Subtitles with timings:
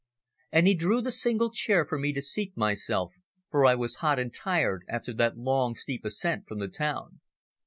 [0.51, 3.13] And he drew the single chair for me to seat myself,
[3.51, 7.19] for I was hot and tired after that long, steep ascent from the town.